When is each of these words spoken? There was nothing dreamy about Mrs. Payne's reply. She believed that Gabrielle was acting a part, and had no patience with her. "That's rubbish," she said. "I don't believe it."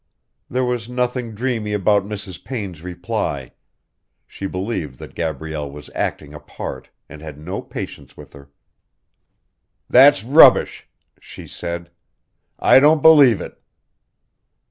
There 0.49 0.65
was 0.65 0.89
nothing 0.89 1.35
dreamy 1.35 1.73
about 1.73 2.07
Mrs. 2.07 2.43
Payne's 2.43 2.81
reply. 2.81 3.51
She 4.25 4.47
believed 4.47 4.97
that 4.97 5.13
Gabrielle 5.13 5.69
was 5.69 5.91
acting 5.93 6.33
a 6.33 6.39
part, 6.39 6.89
and 7.07 7.21
had 7.21 7.37
no 7.37 7.61
patience 7.61 8.17
with 8.17 8.33
her. 8.33 8.49
"That's 9.87 10.23
rubbish," 10.23 10.89
she 11.19 11.45
said. 11.45 11.91
"I 12.57 12.79
don't 12.79 13.03
believe 13.03 13.41
it." 13.41 13.61